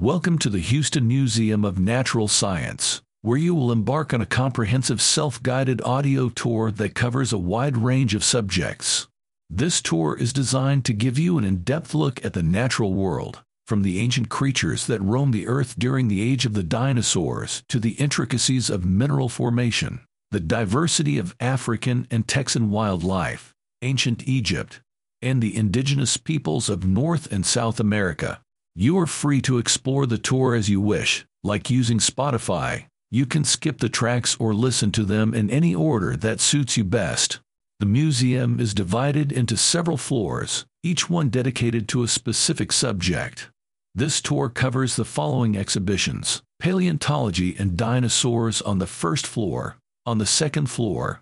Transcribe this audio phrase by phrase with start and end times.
[0.00, 5.02] Welcome to the Houston Museum of Natural Science, where you will embark on a comprehensive
[5.02, 9.08] self-guided audio tour that covers a wide range of subjects.
[9.50, 13.82] This tour is designed to give you an in-depth look at the natural world, from
[13.82, 17.94] the ancient creatures that roamed the earth during the age of the dinosaurs to the
[17.94, 19.98] intricacies of mineral formation,
[20.30, 23.52] the diversity of African and Texan wildlife,
[23.82, 24.80] ancient Egypt,
[25.20, 28.40] and the indigenous peoples of North and South America.
[28.80, 32.84] You are free to explore the tour as you wish, like using Spotify.
[33.10, 36.84] You can skip the tracks or listen to them in any order that suits you
[36.84, 37.40] best.
[37.80, 43.50] The museum is divided into several floors, each one dedicated to a specific subject.
[43.96, 50.24] This tour covers the following exhibitions Paleontology and dinosaurs on the first floor, on the
[50.24, 51.20] second floor,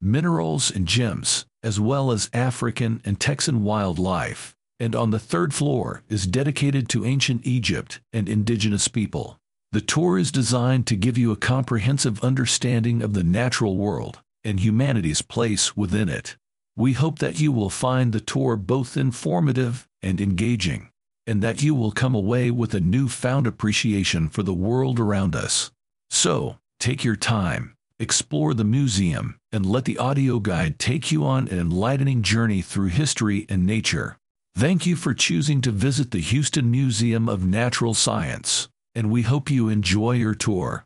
[0.00, 6.02] minerals and gems, as well as African and Texan wildlife and on the third floor
[6.08, 9.38] is dedicated to ancient Egypt and indigenous people.
[9.72, 14.58] The tour is designed to give you a comprehensive understanding of the natural world and
[14.58, 16.36] humanity's place within it.
[16.76, 20.90] We hope that you will find the tour both informative and engaging,
[21.26, 25.70] and that you will come away with a newfound appreciation for the world around us.
[26.08, 31.48] So, take your time, explore the museum, and let the audio guide take you on
[31.48, 34.16] an enlightening journey through history and nature.
[34.60, 39.50] Thank you for choosing to visit the Houston Museum of Natural Science, and we hope
[39.50, 40.84] you enjoy your tour.